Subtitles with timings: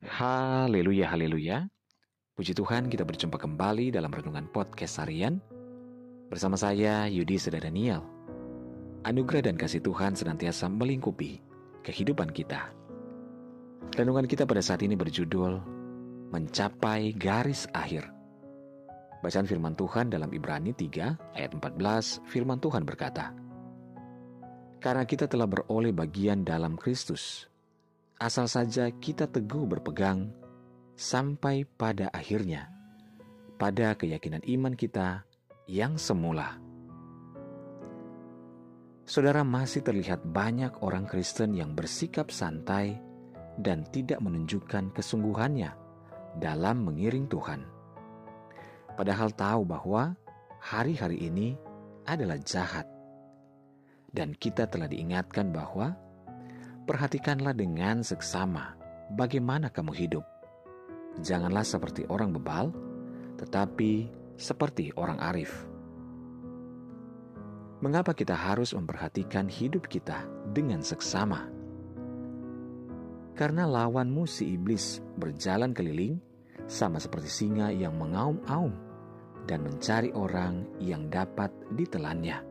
[0.00, 1.68] Haleluya, haleluya.
[2.32, 5.44] Puji Tuhan kita berjumpa kembali dalam Renungan Podcast Harian.
[6.32, 8.00] Bersama saya Yudi Seda Daniel.
[9.04, 11.44] Anugerah dan kasih Tuhan senantiasa melingkupi
[11.84, 12.72] kehidupan kita.
[13.92, 15.60] Renungan kita pada saat ini berjudul
[16.32, 18.08] Mencapai Garis Akhir.
[19.20, 23.36] Bacaan firman Tuhan dalam Ibrani 3 ayat 14 firman Tuhan berkata
[24.80, 27.49] Karena kita telah beroleh bagian dalam Kristus
[28.20, 30.28] Asal saja kita teguh berpegang
[30.92, 32.68] sampai pada akhirnya,
[33.56, 35.24] pada keyakinan iman kita
[35.64, 36.60] yang semula.
[39.08, 43.00] Saudara, masih terlihat banyak orang Kristen yang bersikap santai
[43.56, 45.72] dan tidak menunjukkan kesungguhannya
[46.36, 47.64] dalam mengiring Tuhan.
[49.00, 50.12] Padahal tahu bahwa
[50.60, 51.56] hari-hari ini
[52.04, 52.84] adalah jahat,
[54.12, 55.96] dan kita telah diingatkan bahwa
[56.84, 58.76] perhatikanlah dengan seksama
[59.16, 60.24] bagaimana kamu hidup
[61.18, 62.70] Janganlah seperti orang bebal,
[63.42, 64.06] tetapi
[64.38, 65.66] seperti orang arif.
[67.80, 71.48] Mengapa kita harus memperhatikan hidup kita dengan seksama?
[73.34, 76.20] Karena lawanmu si iblis berjalan keliling
[76.68, 78.70] sama seperti singa yang mengaum-aum
[79.48, 82.49] dan mencari orang yang dapat ditelannya.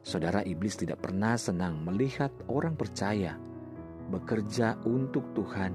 [0.00, 3.36] Saudara iblis tidak pernah senang melihat orang percaya
[4.10, 5.72] bekerja untuk Tuhan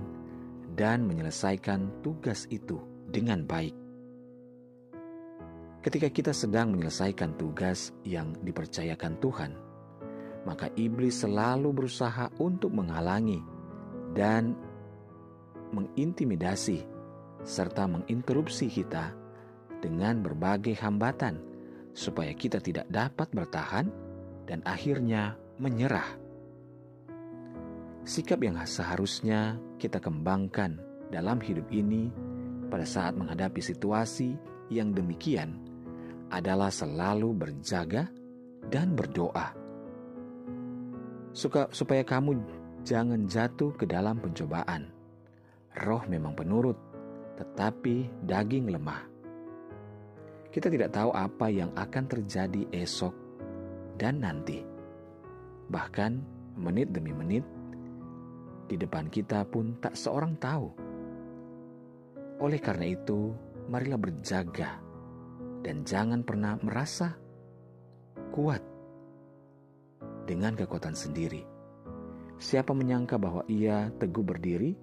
[0.75, 3.73] dan menyelesaikan tugas itu dengan baik.
[5.85, 9.51] Ketika kita sedang menyelesaikan tugas yang dipercayakan Tuhan,
[10.43, 13.39] maka iblis selalu berusaha untuk menghalangi
[14.17, 14.57] dan
[15.69, 16.81] mengintimidasi
[17.45, 19.13] serta menginterupsi kita
[19.77, 21.37] dengan berbagai hambatan
[21.93, 23.85] supaya kita tidak dapat bertahan
[24.45, 26.05] dan akhirnya menyerah.
[28.05, 30.77] Sikap yang seharusnya kita kembangkan
[31.09, 32.13] dalam hidup ini
[32.69, 34.37] pada saat menghadapi situasi
[34.69, 35.57] yang demikian
[36.29, 38.09] adalah selalu berjaga
[38.69, 39.53] dan berdoa.
[41.33, 42.39] Suka, supaya kamu
[42.85, 44.89] jangan jatuh ke dalam pencobaan.
[45.83, 46.77] Roh memang penurut,
[47.35, 49.03] tetapi daging lemah.
[50.53, 53.24] Kita tidak tahu apa yang akan terjadi esok
[53.95, 54.61] dan nanti.
[55.71, 56.11] Bahkan
[56.55, 57.43] menit demi menit
[58.65, 60.67] di depan kita pun tak seorang tahu.
[62.41, 63.31] Oleh karena itu,
[63.71, 64.81] marilah berjaga
[65.63, 67.15] dan jangan pernah merasa
[68.35, 68.61] kuat
[70.27, 71.45] dengan kekuatan sendiri.
[72.35, 74.75] Siapa menyangka bahwa ia teguh berdiri,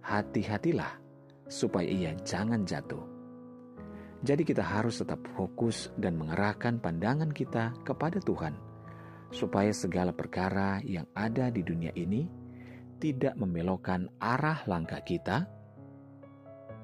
[0.00, 0.96] hati-hatilah
[1.44, 3.17] supaya ia jangan jatuh.
[4.18, 8.58] Jadi kita harus tetap fokus dan mengerahkan pandangan kita kepada Tuhan,
[9.30, 12.26] supaya segala perkara yang ada di dunia ini
[12.98, 15.46] tidak membelokkan arah langkah kita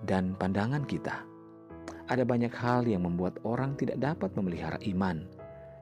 [0.07, 1.27] dan pandangan kita.
[2.07, 5.27] Ada banyak hal yang membuat orang tidak dapat memelihara iman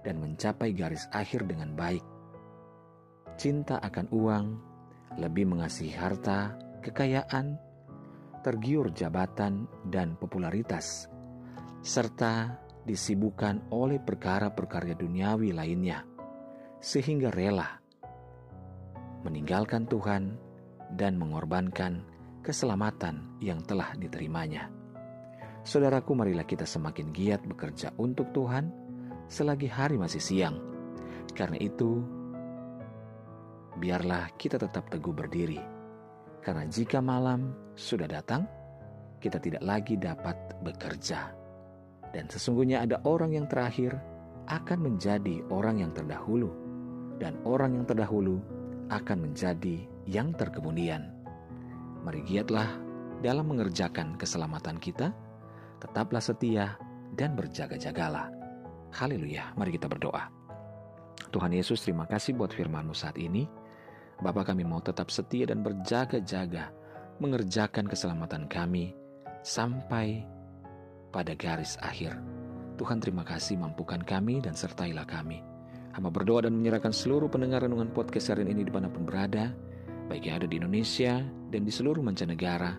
[0.06, 2.02] dan mencapai garis akhir dengan baik.
[3.36, 4.46] Cinta akan uang,
[5.19, 7.58] lebih mengasihi harta, kekayaan,
[8.46, 11.10] tergiur jabatan dan popularitas,
[11.82, 12.56] serta
[12.87, 16.06] disibukkan oleh perkara-perkara duniawi lainnya,
[16.78, 17.82] sehingga rela
[19.22, 20.37] meninggalkan Tuhan,
[20.93, 22.04] dan mengorbankan
[22.44, 24.69] keselamatan yang telah diterimanya.
[25.62, 28.69] Saudaraku, marilah kita semakin giat bekerja untuk Tuhan
[29.31, 30.59] selagi hari masih siang.
[31.32, 32.03] Karena itu,
[33.78, 35.62] biarlah kita tetap teguh berdiri.
[36.43, 38.44] Karena jika malam sudah datang,
[39.22, 40.34] kita tidak lagi dapat
[40.66, 41.41] bekerja.
[42.12, 43.97] Dan sesungguhnya ada orang yang terakhir
[44.49, 46.53] akan menjadi orang yang terdahulu.
[47.17, 48.41] Dan orang yang terdahulu
[48.93, 51.09] akan menjadi yang terkemudian.
[52.03, 52.69] Mari giatlah
[53.23, 55.15] dalam mengerjakan keselamatan kita,
[55.78, 56.75] tetaplah setia
[57.15, 58.29] dan berjaga-jagalah.
[58.93, 60.29] Haleluya, mari kita berdoa.
[61.33, 63.49] Tuhan Yesus terima kasih buat firman-Mu saat ini.
[64.21, 66.71] Bapak kami mau tetap setia dan berjaga-jaga
[67.19, 68.93] mengerjakan keselamatan kami
[69.47, 70.26] sampai
[71.12, 72.17] pada garis akhir.
[72.81, 75.44] Tuhan terima kasih mampukan kami dan sertailah kami.
[75.93, 79.53] Hamba berdoa dan menyerahkan seluruh pendengar renungan podcast hari ini di mana pun berada,
[80.09, 81.20] baik yang ada di Indonesia
[81.53, 82.75] dan di seluruh mancanegara.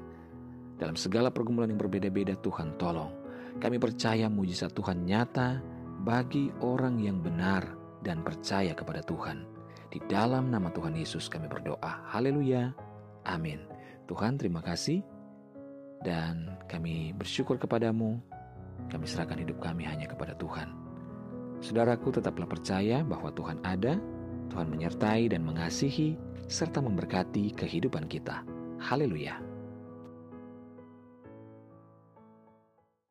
[0.82, 3.14] Dalam segala pergumulan yang berbeda-beda Tuhan tolong.
[3.62, 5.62] Kami percaya mujizat Tuhan nyata
[6.02, 7.64] bagi orang yang benar
[8.02, 9.46] dan percaya kepada Tuhan.
[9.94, 12.10] Di dalam nama Tuhan Yesus kami berdoa.
[12.10, 12.74] Haleluya.
[13.30, 13.62] Amin.
[14.10, 15.06] Tuhan terima kasih
[16.04, 18.20] dan kami bersyukur kepadamu.
[18.92, 20.76] Kami serahkan hidup kami hanya kepada Tuhan.
[21.64, 23.96] Saudaraku tetaplah percaya bahwa Tuhan ada,
[24.52, 26.20] Tuhan menyertai dan mengasihi,
[26.52, 28.44] serta memberkati kehidupan kita.
[28.84, 29.53] Haleluya!